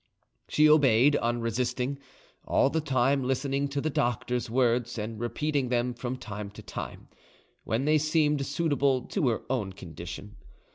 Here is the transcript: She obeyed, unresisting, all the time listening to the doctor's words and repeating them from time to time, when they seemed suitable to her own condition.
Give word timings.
She 0.49 0.67
obeyed, 0.67 1.15
unresisting, 1.17 1.99
all 2.47 2.71
the 2.71 2.81
time 2.81 3.23
listening 3.23 3.67
to 3.67 3.79
the 3.79 3.91
doctor's 3.91 4.49
words 4.49 4.97
and 4.97 5.19
repeating 5.19 5.69
them 5.69 5.93
from 5.93 6.17
time 6.17 6.49
to 6.53 6.63
time, 6.63 7.07
when 7.65 7.85
they 7.85 7.99
seemed 7.99 8.43
suitable 8.43 9.03
to 9.03 9.27
her 9.29 9.43
own 9.51 9.73
condition. 9.73 10.37